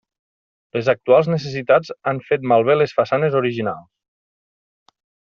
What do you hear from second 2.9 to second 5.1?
façanes originals.